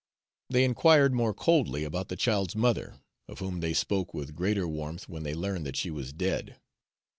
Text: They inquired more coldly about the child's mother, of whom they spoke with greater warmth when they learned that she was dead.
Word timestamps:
They 0.49 0.63
inquired 0.63 1.13
more 1.13 1.31
coldly 1.31 1.83
about 1.83 2.07
the 2.09 2.15
child's 2.15 2.55
mother, 2.55 3.01
of 3.27 3.37
whom 3.37 3.59
they 3.59 3.75
spoke 3.75 4.15
with 4.15 4.35
greater 4.35 4.67
warmth 4.67 5.07
when 5.07 5.21
they 5.21 5.35
learned 5.35 5.67
that 5.67 5.77
she 5.77 5.91
was 5.91 6.11
dead. 6.11 6.57